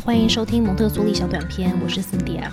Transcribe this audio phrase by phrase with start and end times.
[0.00, 2.52] 欢迎收听蒙特梭利小短片，我是 Cindy 啊。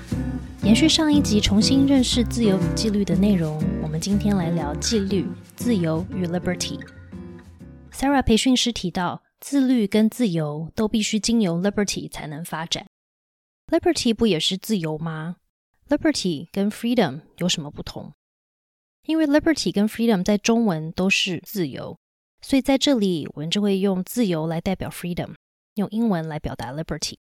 [0.63, 6.79] 延续上一集重新认识自由与纪律的内容，我们今天来聊纪律、自由与 liberty。
[7.91, 12.85] Sarah 培训师提到，自律跟自由都必须经由 liberty 才能发展。
[13.67, 15.37] Liberty 不也是自由吗
[15.89, 18.13] ？Liberty 跟 freedom 有什么不同？
[19.07, 21.97] 因为 liberty 跟 freedom 在中文都是自由，
[22.41, 25.33] 所以在这里我们就会用自由来代表 freedom。
[25.75, 27.15] 用英文来表达 liberty。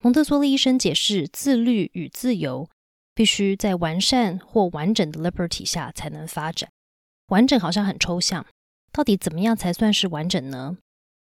[0.00, 2.68] 蒙特梭利医生解释，自律与自由
[3.14, 6.70] 必须在完善或完整的 liberty 下才能发展。
[7.28, 8.46] 完整好像很抽象，
[8.92, 10.78] 到底怎么样才算是完整呢？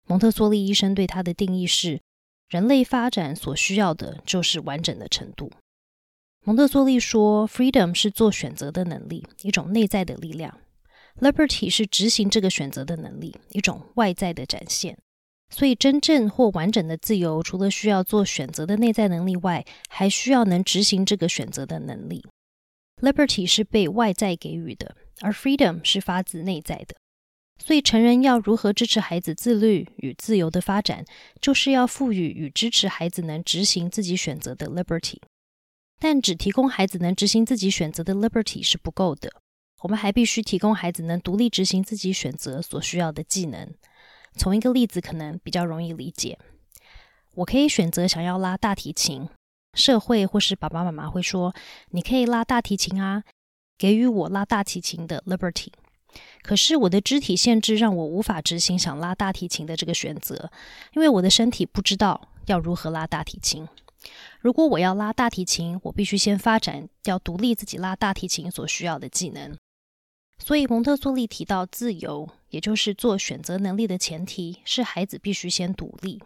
[0.08, 2.02] 蒙特梭利医生对它的定义是：
[2.50, 5.52] 人类发展所需要的就是完整的程度。
[6.44, 10.60] 蒙特梭利说，freedom 是做选择的能力，一种内在的力量
[11.22, 14.98] ；liberty 是执行这个选择的能力，一种外在的展现。
[15.56, 22.26] 所以，真正或完整的自由，除了需要做选择的内在能力外，还需要能执行这个选择的能力。
[23.00, 26.96] Liberty 是被外在给予的，而 Freedom 是发自内在的。
[27.64, 31.06] 所以，成人要如何支持孩子自律与自由的发展，
[31.40, 35.20] 就是要赋予与支持孩子能执行自己选择的 Liberty。
[36.00, 39.32] 但只提供孩子能执行自己选择的 Liberty 是不够的，
[39.84, 43.72] 我们还必须提供孩子能独立执行自己选择所需要的技能。
[44.36, 46.38] 从一个例子可能比较容易理解，
[47.36, 49.30] 我可以选择想要拉大提琴，
[49.74, 51.54] 社会或是爸爸妈妈会说
[51.92, 53.24] ：“你可以拉大提琴啊，
[53.78, 55.70] 给予我拉大提琴的 liberty。”
[56.44, 60.52] 可是我的肢体限制让我无法执行想拉大提琴的这个选择，
[60.94, 63.68] 因为我的身体不知道要如何拉大提琴。
[64.40, 69.58] 如果我要拉大提琴，我必须先发展要独立自己拉大提琴所需要的技能。
[70.38, 72.30] 所以蒙特梭利提到自由。
[72.54, 76.22] 也就是做选择能力的前提是孩子必须先独立。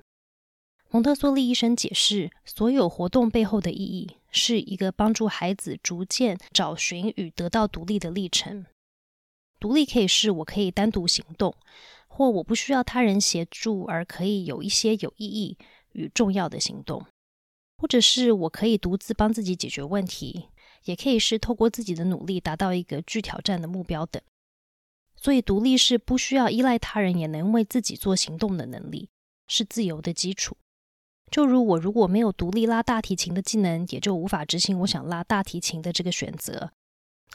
[0.90, 8.66] 蒙特梭利医生解释，所有活动背后的意义是一个帮助孩子逐渐找寻与得到独立的历程。
[9.58, 11.56] 独立可以是我可以单独行动，
[12.10, 15.58] 或我不需要他人协助而可以有一些有意义
[15.94, 17.06] 与重要的行动，
[17.78, 20.50] 或者是我可以独自帮自己解决问题，
[20.84, 24.22] 也可以是透过自己的努力达到一个具挑战的目标等。
[25.20, 29.10] 所以，独立是不需要依赖他人也能为自己做行动的能力，
[29.48, 30.56] 是自由的基础。
[31.30, 36.72] 就如我如果没有独立拉大提琴的技能，也就无法执行我想拉大提琴的这个选择。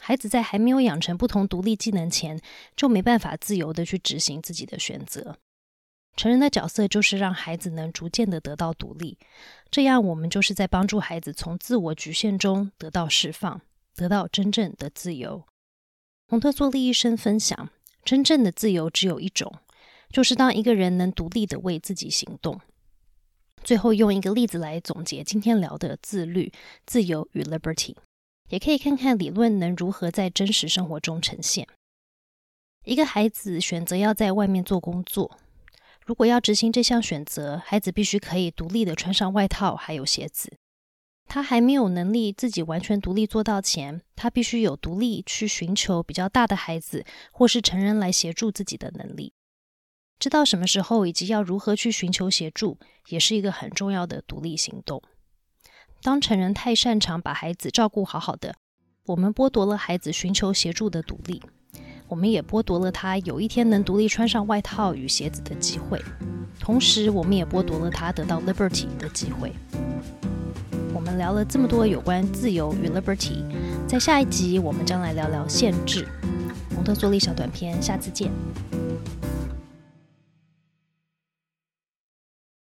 [0.01, 2.41] 孩子在还没有养成不同独立技能前，
[2.75, 5.37] 就没办法自由的去执行自己的选择。
[6.15, 9.17] 成人的角色就是让孩子能逐渐的得到独立，
[9.69, 13.61] 这样我们就是在帮助孩子从自我局限中得到释放，
[13.95, 15.43] 得到真正的自由。
[16.33, 17.69] 蒙特梭利医生分享，
[18.03, 19.53] 真正的自由只有一种，
[20.09, 22.59] 就是当一个人能独立的为自己行动。
[23.63, 26.51] 最后用一个例子来总结今天聊的自律、
[26.87, 27.95] 自由与 liberty，
[28.49, 31.67] 也可以看看理论能如何在真实生活中呈现。
[32.83, 35.37] 一个孩子选择要在外面做工作，
[36.03, 40.57] 如果要执行这项选择，孩子必须可以独立的穿上外套还有鞋子。
[41.33, 49.33] 他还没有能力自己完全独立做到前，他必须有独立去寻求比较大的孩子或是成人来协助自己的能力。
[50.19, 52.77] 知道什么时候以及要如何去寻求协助，
[53.07, 55.01] 也是一个很重要的独立行动。
[56.03, 58.53] 当成人太擅长把孩子照顾好好的，
[59.07, 61.41] 我们剥夺了孩子寻求协助的独立，
[62.09, 65.99] 我们也剥夺了他有一天能独立穿上外套与鞋子的机会。
[66.59, 69.51] 同时，我们也剥夺了他得到 liberty 的机会。
[71.03, 73.43] 我们聊了这么多有关自由与 liberty，
[73.85, 76.07] 在下一集我们将来聊聊限制。
[76.73, 78.31] 蒙特梭利小短片，下次见。